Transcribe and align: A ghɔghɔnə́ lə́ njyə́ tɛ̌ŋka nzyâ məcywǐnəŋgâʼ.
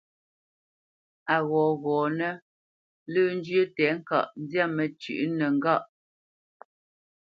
A 1.35 1.37
ghɔghɔnə́ 1.49 2.31
lə́ 3.13 3.27
njyə́ 3.37 3.63
tɛ̌ŋka 3.75 4.17
nzyâ 4.41 4.63
məcywǐnəŋgâʼ. 4.75 5.83